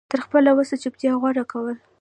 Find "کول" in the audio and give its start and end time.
1.51-1.75